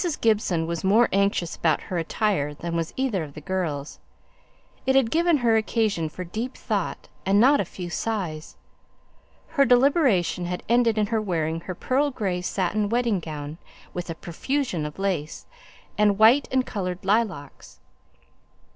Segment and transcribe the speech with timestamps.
[0.19, 3.99] Gibson was more anxious about her attire than was either of the girls;
[4.87, 8.57] it had given her occasion for deep thought and not a few sighs.
[9.49, 13.59] Her deliberation had ended in her wearing her pearl grey satin wedding gown,
[13.93, 15.45] with a profusion of lace,
[15.99, 17.79] and white and coloured lilacs.